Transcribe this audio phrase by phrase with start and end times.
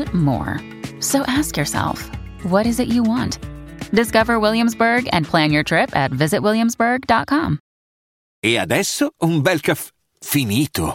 [0.00, 0.60] and more.
[1.00, 2.10] So ask yourself,
[2.44, 3.38] what is it you want?
[3.92, 7.58] Discover Williamsburg and plan your trip at visitwilliamsburg.com.
[8.44, 10.94] E adesso un bel caffè finito.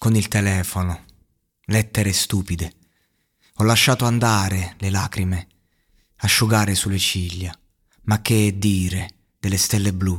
[0.00, 1.04] con il telefono,
[1.66, 2.72] lettere stupide.
[3.56, 5.46] Ho lasciato andare le lacrime,
[6.20, 7.54] asciugare sulle ciglia.
[8.04, 10.18] Ma che dire delle stelle blu,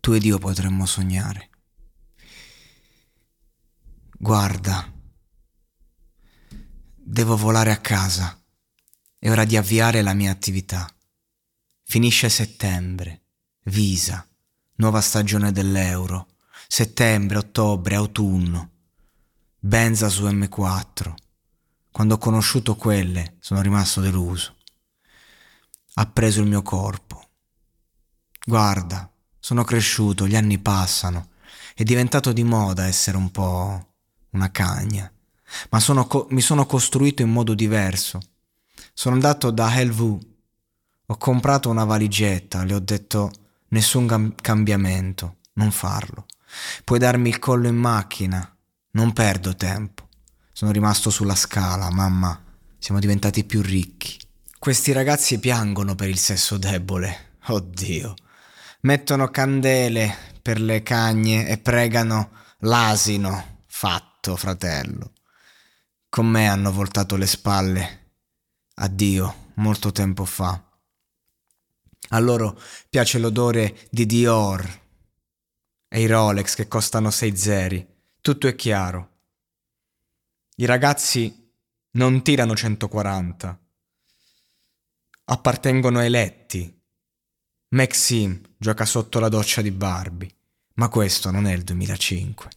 [0.00, 1.50] tu ed io potremmo sognare.
[4.16, 4.90] Guarda,
[6.96, 8.42] devo volare a casa.
[9.18, 10.90] È ora di avviare la mia attività.
[11.82, 13.24] Finisce settembre,
[13.64, 14.26] visa,
[14.76, 16.28] nuova stagione dell'euro,
[16.66, 18.76] settembre, ottobre, autunno.
[19.60, 21.14] Benza su M4.
[21.90, 24.54] Quando ho conosciuto quelle sono rimasto deluso.
[25.94, 27.30] Ha preso il mio corpo.
[28.46, 31.30] Guarda, sono cresciuto, gli anni passano.
[31.74, 33.94] È diventato di moda essere un po'
[34.30, 35.12] una cagna.
[35.70, 38.20] Ma sono co- mi sono costruito in modo diverso.
[38.94, 40.36] Sono andato da Helvu.
[41.06, 43.32] Ho comprato una valigetta, le ho detto
[43.70, 46.26] nessun cam- cambiamento, non farlo.
[46.84, 48.52] Puoi darmi il collo in macchina,
[48.92, 50.08] non perdo tempo.
[50.52, 52.42] Sono rimasto sulla scala, mamma.
[52.78, 54.18] Siamo diventati più ricchi.
[54.58, 57.36] Questi ragazzi piangono per il sesso debole.
[57.46, 58.14] Oddio.
[58.80, 63.60] Mettono candele per le cagne e pregano l'asino.
[63.66, 65.12] Fatto, fratello.
[66.08, 68.12] Con me hanno voltato le spalle.
[68.74, 70.60] Addio, molto tempo fa.
[72.10, 74.80] A loro piace l'odore di Dior
[75.86, 77.96] e i Rolex che costano sei zeri
[78.28, 79.20] tutto è chiaro.
[80.56, 81.50] I ragazzi
[81.92, 83.58] non tirano 140.
[85.24, 86.78] Appartengono ai letti.
[87.68, 90.30] Maxime gioca sotto la doccia di Barbie,
[90.74, 92.50] ma questo non è il 2005.